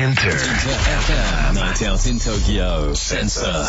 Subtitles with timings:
[0.00, 0.30] Enter.
[0.30, 1.54] FM.
[1.56, 2.94] Night out in Tokyo.
[2.94, 3.64] Sensor.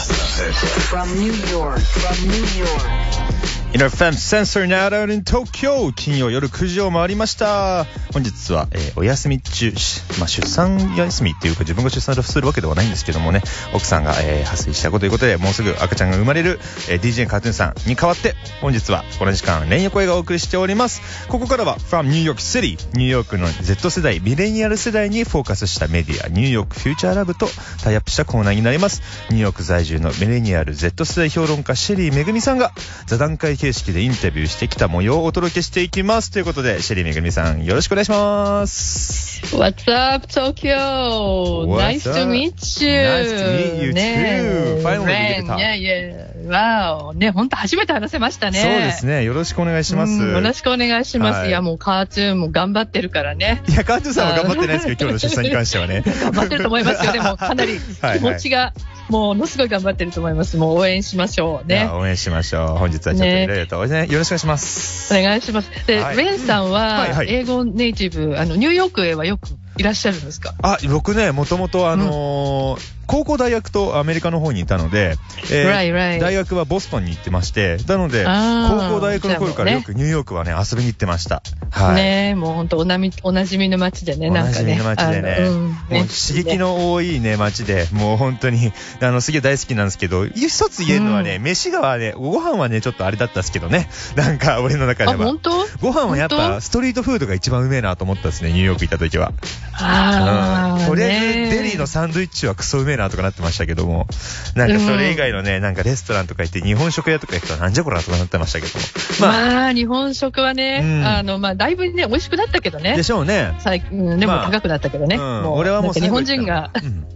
[0.90, 3.32] From New York, from New York.
[3.74, 13.42] Inner FM Sensor Now Out in Tokyo 金曜夜9時を回りました本日は、えーお休み中、しまあ、出産休みっていうか自分が出産するわけではないんですけどもね
[13.74, 16.60] 奥さんが、えー、破水したことということでもうすぐ赤ちゃんが生まれる、
[16.90, 27.48] えー DJ カートゥーンさんに代わって本日はこの時間連横映がお送りしておりますここからは From New York City ニューヨークの Z 世代ミレニアル世代にフォーカスしたメディアニューヨークフューチャーラブと
[27.84, 32.72] タイアップしたコーナーになりますニューヨーク在住のミレニアル Z 世代評論家シェリーめぐみさんが
[33.08, 41.66] 座談会形式でインタビューしてきた模様をお届けしていきますということでシェリーめぐみさんよろしくお願いします What's up, Tokyo?
[41.66, 42.16] What's nice up?
[42.20, 42.92] to meet you.
[42.92, 44.84] Nice to meet you ね too.
[44.84, 45.58] Finally we get to talk.
[45.58, 47.14] いやわお。
[47.14, 48.60] ね、本当初めて話せましたね。
[48.60, 51.40] そうですねよろしくお願いしますうんよろしくお願いします。
[51.40, 53.64] はいい、や、もうカートゥーンも頑張ってるからね。
[53.68, 57.12] いやカートゥーンさんは頑張ってないですけど 今日の出産に関してはね頑張ってると思いますよ。
[57.12, 58.74] でも、 かなりはい気持ちが、
[59.10, 60.58] ものすごい頑張ってると思います。
[60.58, 61.90] もう応援しましょうね。
[61.92, 65.70] 応援しましょう本日はちょっといろいろと、ね、よろしくお願いしますお願いします。
[65.86, 70.54] で、はいレンさんはいははい英語ネイティブ、あの、ニューヨークへはよくいらっしゃるんですか？
[70.62, 75.18] あ、僕ね、もともとあのー高校大学とアメリカの方にいたので、
[75.52, 76.20] えー Right, right.
[76.22, 81.44] 大学はボストンに行ってまして、なので、高校大学の頃からよくニューヨークはね、遊びに行ってました。
[81.72, 81.96] はい。
[81.96, 84.64] ねえ、もう本当おなみ、おなじみの街でね、おなんかね。
[84.64, 95.40] なじみの街でね、うんもう刺激の多いね、街で、もう本当に、あの、すげえ大好きなんですけど、一つ言えるのはね、飯がはね、ご飯はね、ちょっとあれだったんですけどね、 なんか俺の中であ、は本。
[95.40, 95.52] 当？
[95.82, 99.34] ご飯はやっ本ぱストリートフードが一番うめえなと思ったですね、ニューヨーク行った時は。
[99.74, 104.08] ああ、うんとりあえねずデリーのサンドイッチはクソうめえなとかなってましたけども、
[104.56, 108.86] なんかそれ以外のね、なんかレストランとか行って日本食屋とか行くとなんじゃこらとかなってましたけども。
[109.20, 113.04] まあ、まあ、日本食はね、うんあの、まあ、だいぶね、美味しくなったけどねで。
[113.04, 113.56] しょうね。
[113.60, 115.16] 最近、うんでもまあ高くなったけどね。
[115.16, 117.08] うんもう俺はもう日本人が、うん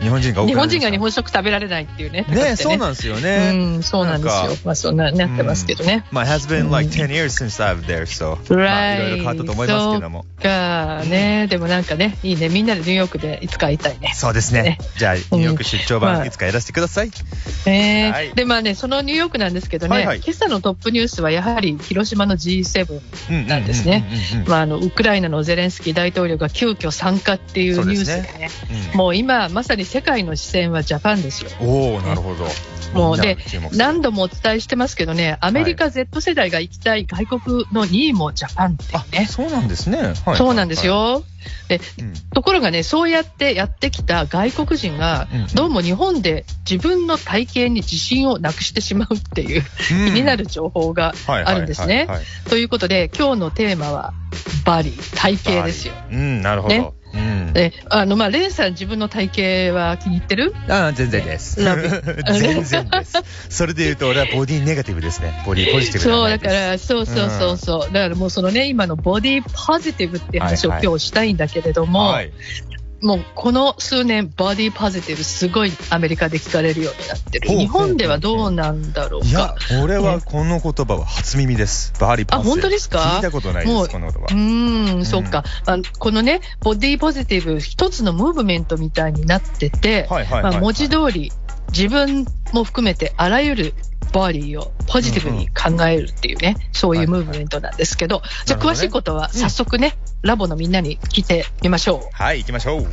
[0.00, 2.24] 日本人が日本人が日本食食べられないっていうね。
[2.28, 3.52] ね、そうななんですよね。
[3.54, 4.34] うん、そうなんです。
[4.34, 6.04] よまあ、そんな、なってますけどね。
[6.10, 8.36] まあ、has been like 10 years since I've there, so.
[8.56, 10.24] まあ、いろいろ変わったと思いますけども。
[10.42, 12.48] か、ね、でもなんかね、いいね。
[12.48, 14.12] みんなでニューヨークでいつか会いたいね。
[14.14, 14.78] そうですねね。
[14.96, 17.10] じゃあ、ニューヨーク出張まあ版いつかやらせてください。
[17.66, 24.08] ねはいで、まあね、そのニューヨークなんですけどね、はいはい今朝のトップニュースはやはり広島の G7 なんですね
[24.80, 28.48] ウクライナのゼレンスキー大統領が急遽参加っていうニュースでね、
[28.92, 31.50] うんもう今、まさに世界の視線はジャパンですよ。
[31.60, 32.46] おおなるほど。
[32.94, 33.36] もうで
[33.72, 39.26] 何度もお伝えしてますけどね、アメリカ Z 世代が行きたい外国の2位もジャパンっていうあ、ね。
[39.26, 40.14] そうなんですね。
[40.24, 40.86] はいそうなんです。
[40.86, 41.22] よ。
[41.68, 52.08] で、うんところがね、そうやってやってきた外国人がうん、どうも日本で自分の体型に自信をなくしてしまうっていう、気になる情報があるんですね。
[52.48, 54.14] ということで、今日のテーマは、
[54.64, 55.94] バディ、体型ですよ。
[56.10, 56.97] うん、なるほねど。
[57.18, 57.52] うん。
[57.52, 60.54] で、あの、まあ、レンさん自分の体型は気に入ってる？
[60.68, 61.56] あ全然です。
[61.62, 63.22] 全然です。
[63.48, 65.32] それで言うと俺はボディネガティブですね。
[65.44, 67.92] ボディポジティブそう、だから、そうそうそうそう。
[67.92, 72.32] だからもうそのね、今のボディポジティブっていう話をはいはい今日したいんだけれども、はい。
[73.00, 77.48] もうこの数年、ボディポジティブすごいアメリカで聞かれるようになってる。
[77.48, 81.92] 日本ではどうなんだろういやか。、俺はこの言葉は初耳です。
[82.00, 82.98] バーリーパあ本当ですか？
[82.98, 84.24] 聞いたことないです、もうこの言葉う。
[84.26, 85.44] ーん、そっか。
[85.66, 91.30] あこのね、ボディポジティブ、一つのムーブメントみたいになってて、はいはいはいはいまあ、文字通り、
[91.70, 93.74] 自分も含めてあらゆる
[94.12, 102.00] ボディをポジティブに考えるっていうね、そういうムーブメントなんですけど、じゃあなるほどね詳しいことは早速ね、ラボのみんなに聞いてみましょう。
[102.12, 102.86] はい、行きましょう。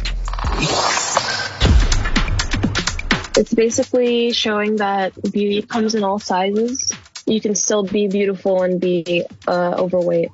[3.38, 6.94] It's basically showing that beauty comes in all sizes.
[7.26, 10.30] You can still be beautiful and be uh, overweight.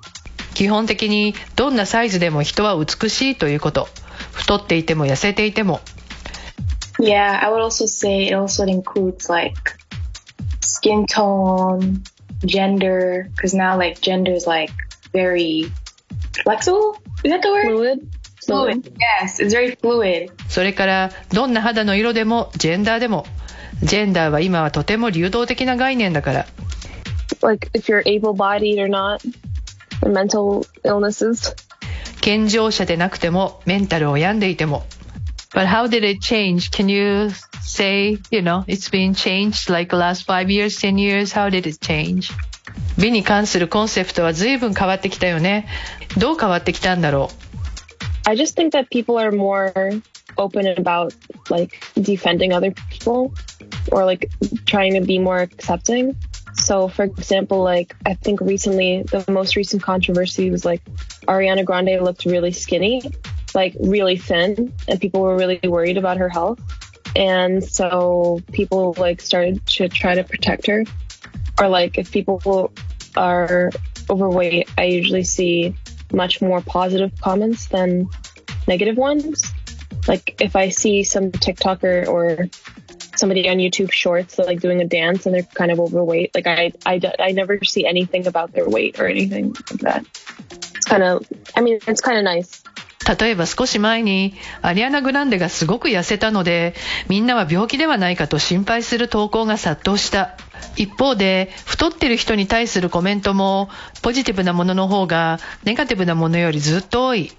[0.53, 3.87] 基本的にどんなサイズでも人は美しいということ。
[4.33, 5.79] 太っていても痩せていても。
[6.99, 9.80] Yeah, I would also say it also includes like
[10.81, 12.01] skin tone,
[12.43, 14.73] gender, because now like gender is like
[15.13, 15.71] very
[16.43, 16.97] flexible.
[17.23, 17.65] Is that the word?
[17.65, 17.99] Fluid.
[18.43, 18.97] Fluid.
[18.99, 20.31] Yes, it's very fluid.
[20.49, 23.25] それからどんな肌の色でもジェンダーでも。
[23.83, 26.45] ジェンダーは今はとても流動的な概念だから。
[27.41, 29.21] Like if you're able-bodied or not,
[30.01, 31.55] mental illnesses.
[32.21, 34.83] 健常者でなくてもメンタルを病んでいても。
[35.54, 36.70] But how did it change?
[36.70, 37.30] Can you
[37.62, 41.32] say, you know, it's been changed like the last five years, ten years?
[41.32, 42.32] How did it change?
[42.98, 45.66] 美に関するコンセプトは随分変わってきたよね。
[46.18, 47.30] どう変わってきたんだろ
[48.24, 49.72] I just think that people are more
[50.36, 51.14] open about
[51.48, 53.32] like defending other people
[53.92, 54.30] or like
[54.66, 56.16] trying to be more accepting.
[56.54, 60.82] So, for example, like I think recently the most recent controversy was like
[61.28, 63.02] Ariana Grande looked really skinny,
[63.55, 66.59] like really thin and people were really worried about her health.
[67.15, 70.83] And so people like started to try to protect her.
[71.59, 72.71] Or like if people
[73.15, 73.71] are
[74.09, 75.75] overweight, I usually see
[76.13, 78.09] much more positive comments than
[78.67, 79.51] negative ones.
[80.07, 82.49] Like if I see some TikToker or
[83.15, 86.71] somebody on YouTube Shorts like doing a dance and they're kind of overweight, like I
[86.85, 90.05] I, I never see anything about their weight or anything like that.
[90.75, 92.63] It's kind of I mean it's kind of nice.
[93.07, 96.75] 例えば少し前にアリアナ・グランデがすごく痩せたので
[97.07, 100.37] みんなは病気ではないかと心配する投稿が殺到した。
[100.77, 103.69] 一方で太ってる人に対するコメントも
[104.01, 107.31] ポジティブなものの方がネガティブなものよりずっと多い。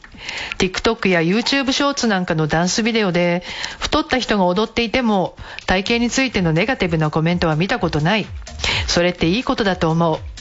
[0.59, 3.43] TikTok や YouTube ショーツなんかのダンスビデオで
[3.81, 5.37] 太った人が踊っていても
[5.67, 8.27] 体型についてのネガティブなコメントは見たことない。
[8.87, 10.32] それっていいことだと思う。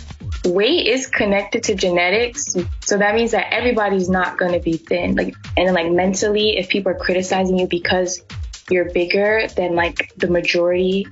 [0.45, 2.57] weight is connected to genetics.
[2.81, 5.15] So that means that everybody's not going to be thin.
[5.15, 8.23] Like, and then like mentally, if people are criticizing you because
[8.71, 11.07] you're bigger than like the majority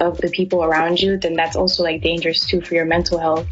[0.00, 3.46] of the people around you, then that's also like dangerous too for your mental health.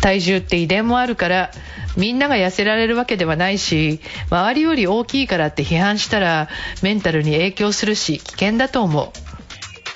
[0.00, 1.50] 体重って遺伝もあるから
[1.96, 4.00] みんなが痩せられるわけではないし
[4.30, 6.48] 周りより大きいからって批判したら
[6.82, 9.08] メンタルに影響するし危険だと思う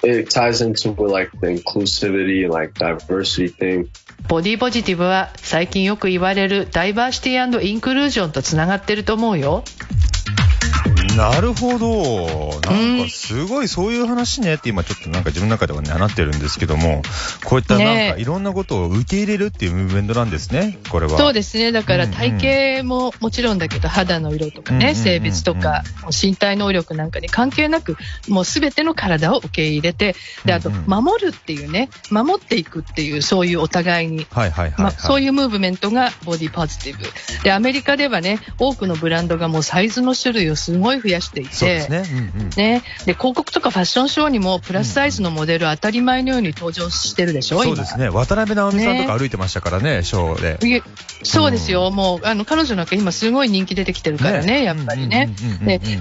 [0.04, 3.88] It ties into like the inclusivity and like diversity thing.
[4.27, 9.63] ボディポジティブは最近よく言われるダイバーシティインクルージョンとつながってると思うよ。
[11.17, 12.59] なるほど。
[12.61, 17.01] なんかすごいそういう話ねって今ちょっとなんか自分の中ではね、なってるんですけども、
[17.43, 21.17] こういったなんかいろんなことを受け入れるっていうムーブメントなんですね、これは。
[21.17, 21.71] そうですね。
[21.71, 27.97] だから体型ももちろんだけど、肌の色とかね、性別とか、身体能力なんかに関係なく、
[28.27, 30.15] もうすべての体を受け入れて、
[30.45, 37.03] で、あと、守るっていうね、守っていくっていう、そういうお互いに、はいはいはい、はい、そういうムーブメントがボディポジティブ。
[37.43, 42.03] で、アメリカではね、多くのブランドがもうサイズの種類をすごい増やしていて、ね。
[42.35, 42.83] うんうん、ね。
[43.05, 48.09] で広告とかファッションショーにもプラスサイズのモデル当たり前のように登場してるでしょ、そうですね。
[48.09, 50.83] 渡辺直美さんとか歩いてましたからね、ねショーで。
[51.23, 55.29] そうですよ、うん、もうあの彼女なんか今すごい人気出てきてるからね、ねやっぱりね。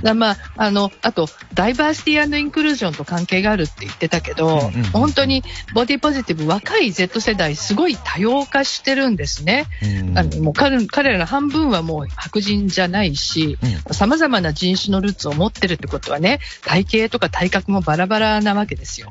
[0.03, 5.43] で、まあ、あの、あと、ダイバーシティインクルージョンと関係があるって言ってたけど、本当に
[5.75, 9.67] ボディポジティブ、若い Z 世代、すごい多様化してるんですね。
[9.82, 13.59] うん、あのもう彼彼らの半分はもう白人じゃないし、
[13.91, 19.09] さまざまな人種のルーツを持ってるってことはね、体型とか体格もバラバラなわけですよ。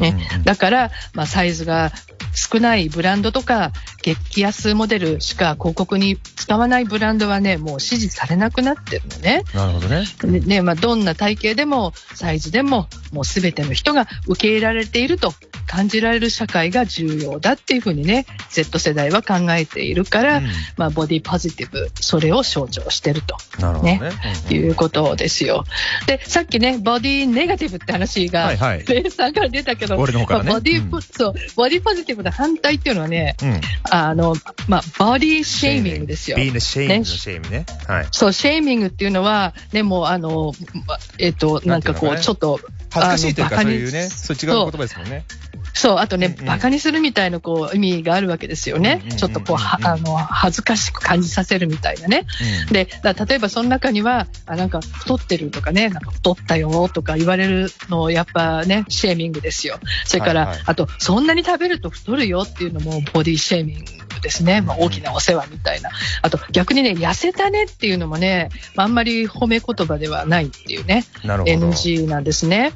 [0.00, 1.92] ね、だから、まあ、サイズが
[2.34, 3.72] 少ないブランドとか、
[4.02, 9.44] 激安モデルしか広告に使わないブランドはね、もう支持されなくなってるのね。
[9.54, 10.04] なるほどね。
[10.46, 15.34] ね、まあ、どんな体型でも、サイズでも、もうすべての人が受け入れられていると
[15.66, 23.36] 感じられる社会が重要だっていうふうにね、Z 世代は考えているから、うん、まあ、ボディポジティブ、それを象徴してると。
[23.60, 24.00] なるほどね。
[24.00, 24.10] ね
[24.48, 25.64] うん、いうことですよ。
[26.06, 33.60] で、さっきね、ボディネガティブって話が、はいはい、ベイさんから出たけど、俺の方からね、ボディ、うん、そう、ボディポジティブの反対っていうのはね、うん、
[33.90, 34.34] あの、
[34.66, 36.36] まあ、ボディシェイミングですよ。
[36.36, 37.66] ビーネシェイミングのシェイミングね。
[37.86, 38.06] はい。
[38.12, 40.52] そう、シェイミングっていうのは、ね、もう、あの、
[41.18, 42.60] えっ、と、なんかこう、ちょっと、
[42.90, 45.24] 恥ずかしいというか、そういうね、そう違う言葉ですもんね。
[45.78, 49.02] そう、あとね、うんうん、バカにするみたいなこう意味があるわけですよね。
[49.16, 52.26] ちょっとこう、はあの、恥ずかしく感じさせるみたいなね。
[52.66, 59.78] うん、で、例えばその中には、あ、なんか太ってるとかね、なんか太ったよとか言われるのやっぱね、シェーミングですよ。
[60.04, 64.60] それから、はいはい、あと、そんなに食べると太るよっていうのもボディシェーミングですね。
[64.60, 65.90] まあ、大きなお世話みたいな。
[66.22, 72.72] あと、逆にね、痩せたねっていうのもね、あんまり褒め言葉ではないっていうね、NG なんですね。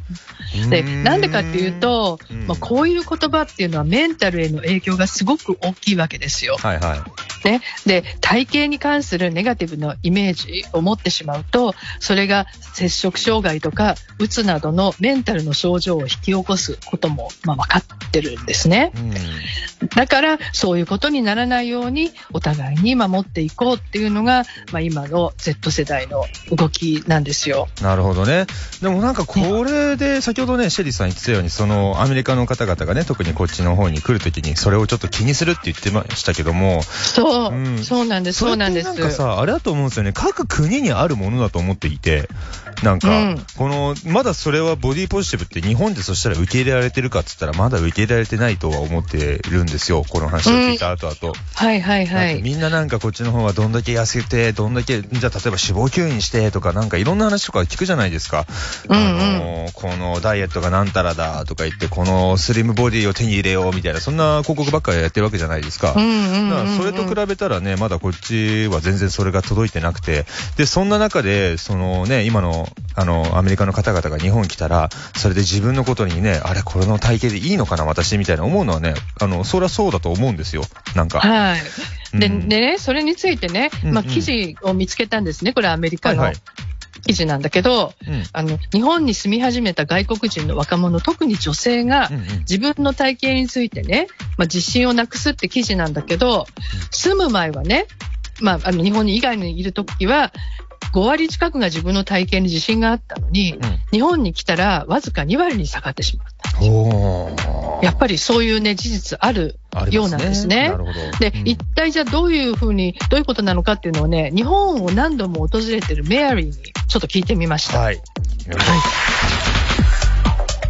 [0.70, 6.56] で、なんでかっていうと、まあ、こういう言葉っていうのはメンタルへの影響がすごく大きいわけですよ。
[6.58, 7.31] はいはい。
[7.44, 7.60] ね。
[7.86, 18.92] で、体型に関するネガティブなイメージを持ってしまうと、それが摂食障害とか、うつなどのメンタルの症状を引き起こすことも、まあ、分かってるんですね。
[19.96, 27.68] だから、そういうことにならないように、お互いに守っていこうっていうのが、まあ、今の Z 世代の動きなんですよ。
[27.80, 28.46] なるほどね。
[28.80, 38.86] でもなんかこれで、先ほどね、シェリーさん言ってたように、そのアメリカの方々がね、特にこっちの方に来るときに、それをちょっと気にするって言ってましたけども、そう、うん、そうなんです、そうなんです。
[38.86, 42.28] なんかさ、あれだと思うんですよね、各国にあるものだと思っていて、
[42.82, 51.32] なんか、うん、この、まだそれはボディポジティブって日本でそしたら受け入れられてるかっつったら、まだ受け入れられてないとは思ってるんですよ、この話を聞いた後々。
[51.32, 52.42] うん、はいはいはい。
[52.42, 58.46] みんななんかこっちの方はどんだけ痩せて、どんだけ、じゃあ例えば脂肪吸引してとか、なんかいろんな話とか聞くじゃないですか。
[58.88, 65.88] うんうん、あの、このダイエットがなんたらだとか言って、このスリムボディを手に入れようみたいな、そんな広告ばっかりやってるわけじゃないですか。
[65.88, 70.24] だからそれと比べたらね、まだこっちは全然それが届いてなくて、
[70.56, 80.62] で、そんな中で、そのね、今の、あの、アメリカの方々が日本に来たら、それで自分のことにね、あれ、これの体型でいいのかな、私、みたいな思うのはね、あの、そりゃそうだと思うんですよ。
[80.94, 81.20] なんか。
[81.20, 81.60] はい。
[82.18, 85.52] で、うんでね、それについてね、まあ、記事を見つけたんですね。
[85.52, 86.71] これアメリカのはいはい
[87.02, 88.22] 記事なんだけど、うん。
[88.32, 92.38] あの、日本に住み始めた外国人の若者、特に女性がうんうん。
[92.40, 94.06] 自分の体型についてね、
[94.38, 96.46] まあ、自信をなくすって記事なんだけど、
[96.90, 97.86] 住む前はね、
[98.40, 100.32] まあ、あの、日本に以外にいる時は、
[100.92, 103.58] 5割近くが自分の体型に自信があったのに、
[103.92, 106.60] 日本に来たらわずか2割に下がってしまった。
[107.82, 109.58] やっぱりそういうね、事実ある
[109.90, 110.68] ようなんですね。
[110.68, 111.18] なるほど。
[111.18, 117.80] で、うん一体じゃあどういうふうに、どういうことなのかっていうのをね、日本を何度も訪れてるメアリーにちょっと聞いてみました。
[117.80, 118.00] はい。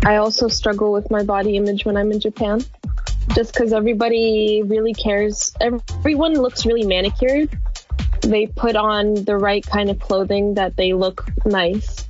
[0.05, 2.61] I also struggle with my body image when I'm in Japan.
[3.35, 5.53] Just because everybody really cares.
[5.61, 7.51] Everyone looks really manicured.
[8.23, 12.09] They put on the right kind of clothing that they look nice.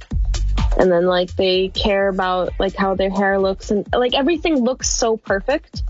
[0.79, 4.89] And then like they care about like how their hair looks and like everything looks
[4.89, 5.83] so perfect.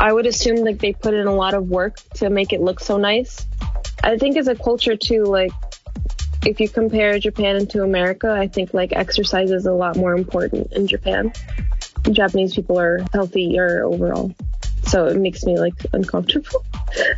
[0.00, 2.80] I would assume like they put in a lot of work to make it look
[2.80, 3.46] so nice.
[4.02, 5.50] I think as a culture too, like
[6.46, 10.72] if you compare Japan to America, I think like exercise is a lot more important
[10.72, 11.32] in Japan.
[12.12, 14.34] Japanese people are healthier overall.
[14.84, 16.64] So it makes me like uncomfortable.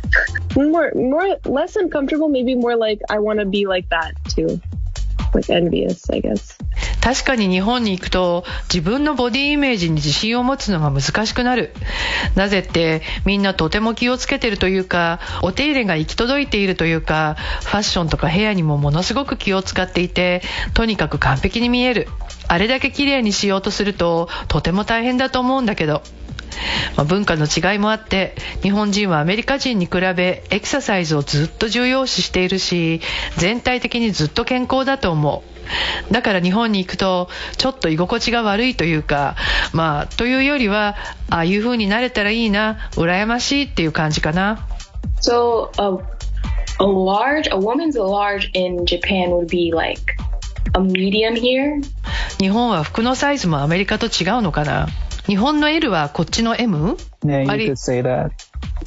[0.55, 4.59] more more less uncomfortable, maybe more like I want to be like that too.
[5.33, 6.57] Like envious, I guess.
[7.01, 11.73] 確かに日本に行くと自分のボディイメージに自信を持つのが難しくなる。
[12.35, 20.41] なぜってみんなとても気をつけてるというか、お手入れが行き届いているというか、ファッションとかヘアにもものすごく気を使っていて、
[20.73, 22.07] とにかく完璧に見える。
[22.47, 26.03] あれだけ綺麗にしようとするととても大変だと思うんだけど。
[26.97, 33.01] まあ文化の違いもあって日本人はアメリカ人に比べエクササイズをずっと重要視しているし
[33.37, 35.51] 全体的にずっと健康だと思う。
[36.11, 39.35] だから日本に行くとちょっと居心地が悪いというか
[39.73, 40.95] まあというよりは
[41.29, 44.67] ああいう風になれたらいいな羨ましいっていう感じかな。
[45.21, 46.03] So a
[46.79, 50.01] a large a woman's large in Japan would be like
[50.73, 51.81] a medium here?
[52.39, 54.87] 日本は服のサイズもアメリカと違うのかな？
[55.26, 56.96] 日本の L はこっちの M?
[57.24, 58.30] Yeah, you Are you- could say that.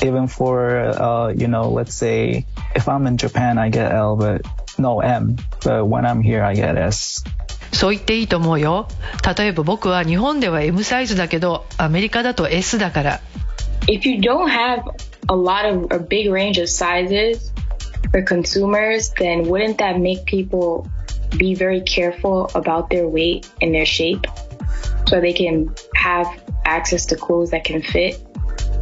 [0.01, 4.41] Even for, uh, you know, let's say if I'm in Japan, I get L, but
[4.77, 5.35] no M.
[5.61, 7.23] But when I'm here, I get S.
[7.73, 8.87] そう言っていいと思うよ
[9.37, 13.21] 例えば僕は日本では M サイズだけどアメリカだと S だから
[13.87, 14.81] If you don't have
[15.29, 17.51] a lot of a big range of sizes
[18.11, 20.87] for consumers, then wouldn't that make people
[21.37, 24.21] be very careful about their weight and their shape
[25.06, 26.26] So they can have
[26.64, 28.16] access to clothes that can fit?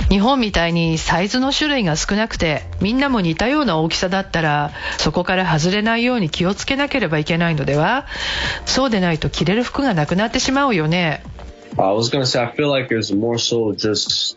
[0.08, 8.06] 日本みたいにサイズの種類が少なくてみんなも似たような大きさだったらそこから外れないように気をつけなければいけないのでは
[8.66, 11.22] そうでないと着れる服がなくなってしまうよね
[11.78, 14.36] I was gonna say, I feel like it's more so just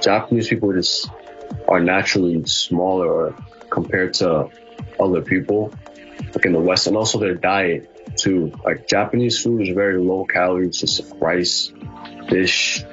[0.00, 1.08] Japanese people just
[1.68, 3.34] are naturally smaller
[3.70, 4.50] compared to
[4.98, 5.72] other people,
[6.34, 8.52] like in the West, and also their diet too.
[8.64, 11.72] Like Japanese food is very low calories, just rice,
[12.28, 12.84] dish.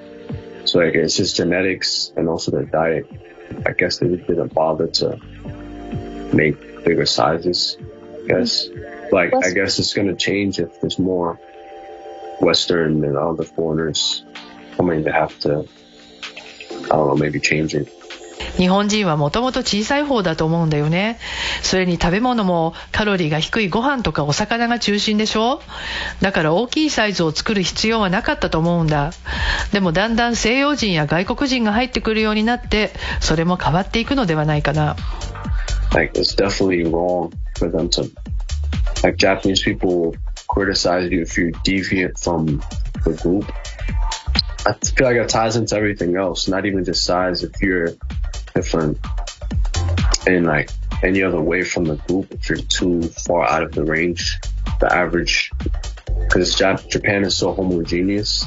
[0.66, 3.10] So like it's just genetics and also their diet.
[3.66, 5.18] I guess they didn't bother to
[6.34, 7.78] make bigger sizes.
[7.80, 8.68] I guess.
[8.68, 9.16] Mm-hmm.
[9.16, 11.39] Like I guess it's gonna change if there's more
[12.39, 14.24] Western and other foreigners
[14.75, 15.68] coming to have to,
[16.72, 17.92] I don't know, maybe change it.
[18.58, 21.19] 日本人はもともと小さい方だと思うんだよね
[21.62, 25.62] それに食べ物もカロリーが低いご飯とかお魚が中心でしょ
[26.22, 29.12] だから大きいサイズを作る必要はなかったと思うんだ
[29.72, 32.91] でもだんだん西洋人や外国人が入ってくるようになって
[33.22, 34.96] それも変わっていくのではないかな
[35.93, 38.12] Like it's definitely wrong for them to,
[39.03, 40.13] like Japanese people
[40.48, 42.62] criticize you if you're deviant from
[43.05, 43.51] the group.
[44.67, 47.43] I feel like it ties into everything else, not even just size.
[47.43, 47.96] If you're
[48.53, 48.98] different
[50.27, 50.70] in like
[51.03, 54.38] any other way from the group, if you're too far out of the range,
[54.79, 55.51] the average,
[56.27, 58.46] because Jap- Japan is so homogeneous.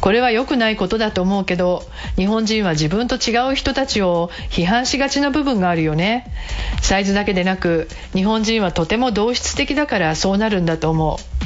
[0.00, 1.82] これは良くないことだと思うけど
[2.16, 6.32] 日本人は自分と違う人たちを批判しがちな部分があるよね
[6.80, 11.40] サイズだけでなく日本人はとても同質的だからそうなるんだと思う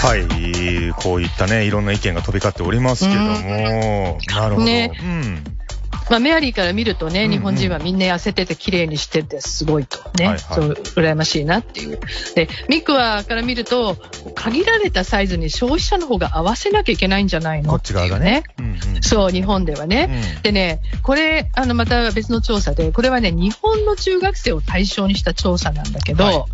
[0.00, 0.47] はい、
[0.96, 4.66] こういったね、いろんな意見が飛び交っておりますけども、なるほど。
[4.66, 5.44] ねうん。
[6.10, 12.00] まあ、メアリーから見るとね、日本人はみんな痩せてて綺麗にしててすごいとね、はいはいそう、羨ましいなっていう。
[12.34, 13.96] で、ミクワから見ると、
[14.34, 18.44] 限られたサイズに消費者の方が合わせなきゃいけないんじゃないのこっち側がね。
[18.58, 20.34] うんうんそう、日本ではね。
[20.36, 26.44] うんでね、これ、あの、また別の調査で、これはね、日本の中学生を対象にした調査なんだけど、はい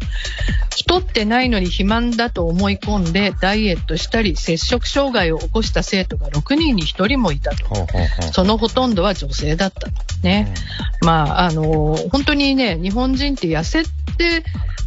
[0.85, 7.67] 太ってないのに肥満だと思い込んで、ダイエットしたり、摂食障害を起こした生徒が6人に1人もいたと。
[7.67, 9.91] ほうほうほうそのほとんどは女性だったと。
[10.23, 10.53] ね。
[11.03, 13.89] まあ、あの、本当にね、日本人って痩せて、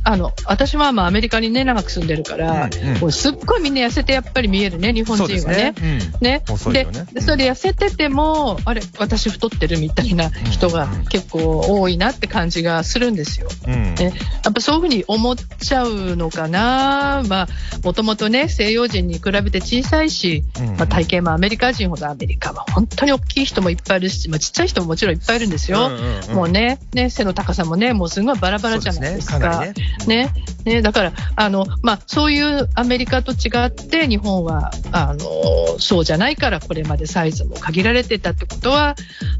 [0.07, 5.73] あの、私はまあアメリカにね、長く住んでるから、うんうんすっごいみんな痩せてやっぱり見えるね、日本人はねね。。
[5.77, 6.43] うんね。
[6.71, 13.49] ねでそれで痩せてても、あれ、私太ってるみたいな人が結構多いなって感じがするんですよ。
[13.67, 14.13] うんね、
[14.45, 17.23] やっぱそういうふうに思っちゃうのかな。
[17.27, 17.47] まあ、
[17.83, 20.43] もともとね、西洋人に比べて小さいし、
[20.77, 25.89] まあ、体型もアメリカ人ほどアメリカは本当に大きい人もいっぱいいるし、まあ、ちっちゃい人ももちろんいっぱいいるんですよ。
[26.33, 29.65] もうね、ね、背の高さもね、もうすごいバラバラじゃないですか。
[30.05, 30.33] ね。
[30.65, 30.81] ね。
[30.81, 38.95] だから、あの、まあ、そういうアメリカと違って、日本は、あの、そうじゃないから、これまでサイズも限られてたってことは、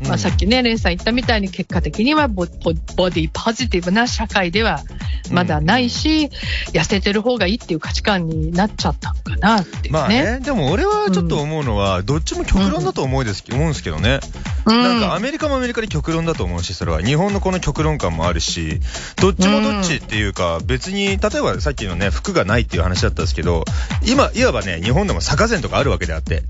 [0.08, 4.82] まあ、さっきね、レンさん言ったみたいに、結果的にはボボボディポジティブな社会では
[5.32, 6.30] まだないし、
[6.74, 9.90] 痩せてる方がいいっていう価値観になっちゃったのかなっていうね。
[9.92, 14.20] まあね、でも俺はちょっと思うのは、どっちも極論だと思うです、思うんですけどね。
[14.66, 14.84] うん。
[14.84, 17.02] なんかアメリカもアメリカで極論だと思うし、それは。
[17.02, 18.80] 日本のこの極論感もあるし、
[19.18, 23.66] どっちもどっちっていうか、別に、例えばさっきのね、服がないっていう話だったんですけど、
[24.06, 26.44] 今、いわばね、日本でも坂膳とかあるわけであって。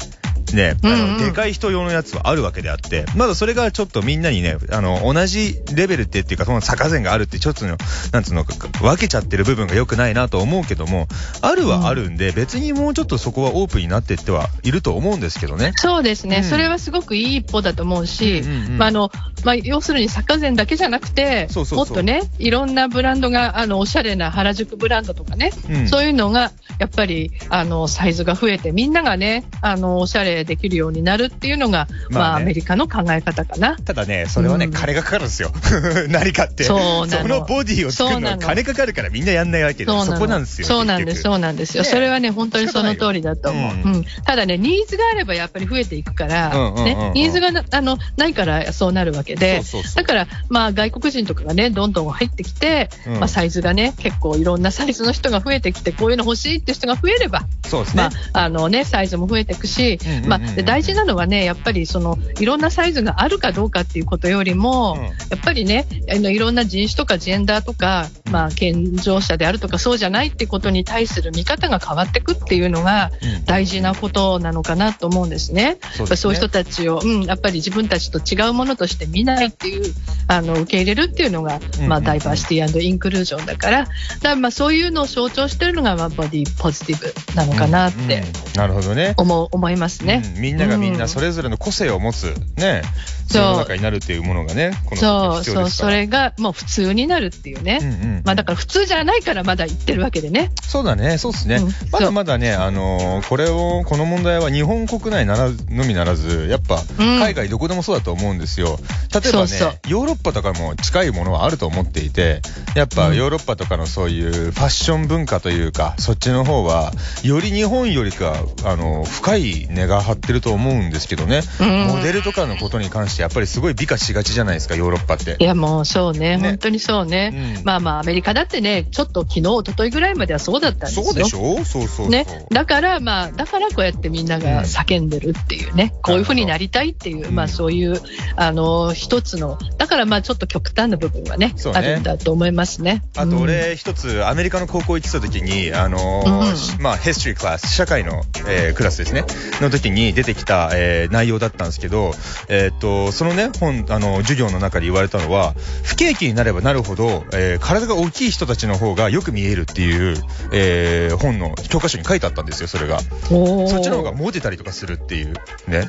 [0.55, 1.11] ね、あの、うん。
[1.11, 7.77] うんでかい人用のやつはあるわけであって、まだそれがちょっとみんなにね、あの、同じレベルってっていうか、その坂膳があるってちょっとの、
[8.11, 11.07] なんつうのか、分けちゃってる部分が良くないなと思うけども、
[11.41, 15.73] あるはあるんで、別にもうちょっとそこはオープンになっていってはいると思うんですけどね。
[15.75, 16.43] そうですね、うん。
[16.43, 18.77] それはすごくいい一歩だと思うし、うんうんうん。
[18.77, 19.11] まああの
[19.43, 21.77] まあ、要するに坂膳だけじゃなくてそうそうそう。
[21.77, 25.87] もっとね、いろんなブランドが、あのおしゃれな原宿ブランドとかね、うん。
[25.87, 33.77] そういうのがやっぱりあのサイズが増えて、みんながね、あのおしゃれできるようになるっていうのが、まあまあねアメリカの考え方かな。
[33.77, 35.51] ただね、それはね、うん金がかかるんですよ。
[36.09, 36.63] 何かって。
[36.63, 40.67] そののボディを作るのは金かかるからみんなやんないわけで、そこなんですよ。
[40.67, 41.83] そうなんです、そうなんですよ。
[41.83, 43.73] ねそれはね、本当にその通りだと思う。
[43.73, 49.61] ううんんただね、ニーズがあればやっぱり増えていくから、ね、ニーズがなあのないからそうなるわけで、
[49.95, 58.03] だから、まあ、外国人とかがね、どんどん入ってきて、うんまあ、サイズがね、結構いろんなサイズの人が増えてきて、こういうの欲しいって人が増えれば、そうですね。
[58.03, 58.09] ま
[58.41, 75.77] あ、あのね、サイズも増えていくしまあ、で大事なのはね、やっぱりその、いろんなサイズがあるかどうかっていうことよりも、うんやっぱりね、あのいろんな人種とかジェンダーとか、まあ、健常者であるとか、そうじゃないってことに対する見方が変わっていくっていうのがうん大事なことなのかなと思うんですね。
[75.95, 79.93] そうそういう人たちを、うん、やっぱり自分たちと違うものとして見ないっていう、
[80.27, 83.91] あの、受け入れるっていうのが、まあ、ダイバーシティインクルージョンだから、だか
[84.23, 89.13] らまあ、そういうのを象徴してるのが、まあ、ボディポジティブなのかなってうんうんなるほどね。
[89.17, 90.16] 思う、思いますね。
[90.17, 92.81] うんみんながみんうなそれぞれの個性を持つ、ね、
[93.27, 95.69] 世の中になるっていうものがね、このそう、そう。
[95.69, 97.79] それがもう普通になるっていうね。
[97.81, 100.51] うんうんまあだから普通じゃないからまだ言ってるわけでね。
[100.63, 101.55] そうだね、そうですね。
[101.57, 108.79] うんまだまだね、あのーこれを、この問題は日本国内ならのみならず、やっぱ、うん海外どこでもそうだと思うんですよ。
[109.13, 112.41] 例えばねそうそうヨーロッパとかも近いものはあると思っていて、
[112.75, 116.91] やっぱうんヨーロッパとかのそういうファッション文化というか、そっちの方は、
[117.23, 121.41] より日本よりか、あの、深い根が張ってると思うんですけどね。
[121.59, 125.35] うんモデルとかのことに関して、やっぱりすごい美化しがちじゃないですか、ヨーロッパって。
[125.39, 125.43] い。
[125.43, 126.37] やもうそうね、ね。
[126.37, 127.57] 本当にそうね。
[127.57, 127.63] うん。
[127.63, 131.05] まあまあアメリカだってね、ちょっと昨日、一昨日ぐらいまではそうだったんですよ。
[131.05, 131.55] そうでしょ？
[131.57, 132.09] そうそうそう。
[132.09, 137.35] ね、だから、まあ、だからこうやってみんなが叫んでるっていうね、こういうふうになりたいっていう、うん。
[137.35, 137.99] まあそういう、
[138.35, 141.53] あの、一つの、だからまあちょっと極端な部分はね、ね。
[141.73, 143.03] あるんだと思いますね。
[143.15, 146.83] あと俺一つアメリカの高校行ってた時に、あのーうん。
[146.83, 149.23] まあ、ヒストリークラス、社会の、えークラスですね、
[149.61, 152.11] の時に出てきた、えー内容だったんですけど、
[152.49, 152.77] えーっ
[153.07, 160.17] と、そのね、本、あの、授業の中で言われたのは、不景気になればなるほど、えー体が大きい人たちの方がよく見えるっていう、
[160.53, 162.99] えー本の教科書に書いてあったんですよ、それが。
[162.99, 165.33] そっちの方がモテたりとかするっていう、
[165.67, 165.79] ね。
[165.79, 165.85] っ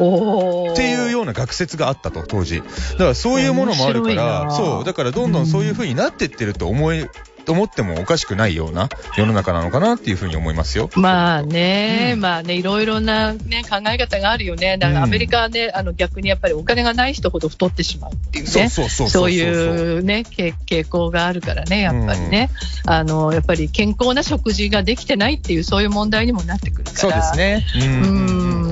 [0.76, 2.60] ていうような学説があったと、当時。
[2.60, 2.64] だ
[2.98, 7.08] からそういうものもあるから、そう、だからどんどんそういう風になってってると思い、と
[7.52, 10.90] 思ってもおかしくないような世の中なのかなっていうふうに思いますよ。
[10.94, 14.78] まあね、うんまあね、いろいろなね、考え方があるよね。
[14.78, 18.68] だからアメリカはね、あの逆にやっぱりお金がない人ほど太ってしまうっていうね。
[18.68, 22.50] そうそういうね、傾傾向があるからね、やっぱりね。
[22.86, 26.96] あの、やっぱり健康な食事ができてないっていう、そういう問題にもなってくるから。
[26.96, 27.36] そうです。
[27.36, 27.64] ね。
[27.76, 28.08] う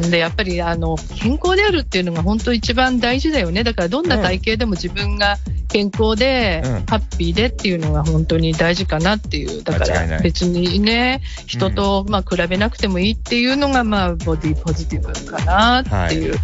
[0.06, 0.10] ん。
[0.10, 3.64] で、やっぱり、あの、健康であるっていうのが本当一番大事だよね。
[3.64, 9.62] だからどんな体型でも自分が健康で、うんハッピーでっていうのが本当に大事かなっていう。
[9.64, 16.36] だから別にね、人と、まあ比べなくてもいいっていうのが、まあボディポジティブかなっていう。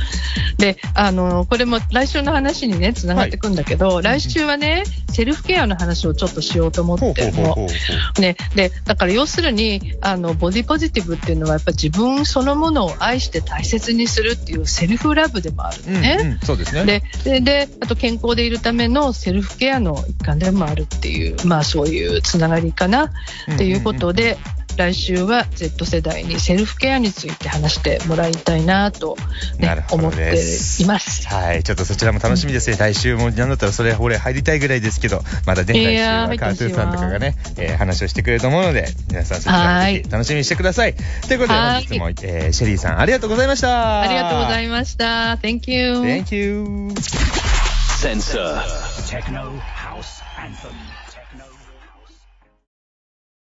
[0.58, 7.32] で、あの、これも来週の話にね、つながってくんだけど、来週はね、セルフケアの話をちょっとしようと思ってるの。
[7.32, 7.72] ほうほうほうほ
[8.18, 8.20] う。
[8.20, 16.16] ね、で、だから要するに、あの、ボディポジティブっていうのはやっぱ自分そのものを愛して大切にするっていうセルフラブでもあるのね。
[16.20, 16.84] うんうん、そうですね。
[16.84, 23.10] ででで、あと健康でいるためのセルフケアの一環でもあるっていう、まあそういうつながりかなっ
[23.58, 24.38] ていうことで、
[24.76, 29.16] 来週は Z 世代にセルフケアについて話してもらいたいなと、
[29.58, 30.34] ねなるほど思って
[30.80, 31.28] います。
[31.28, 31.62] はい。
[31.62, 32.76] ちょっとそちらも楽しみですね。
[32.76, 40.94] 来週も、なんだったらそれ、俺入りたいぐらいですけど、まだね、来週はカートゥーンさんとかがね、えー話をしてくれると思うので、皆さんそちらぜひ楽しみにしてください。
[40.94, 44.00] ということで、はい本日も、えーシェリーさん、ありがとうございました。
[44.00, 45.36] ありがとうございいました。
[45.36, 46.00] Thank you.
[46.00, 47.41] Thank you.
[48.02, 48.60] Sensor.
[49.06, 50.74] Techno House Anthem.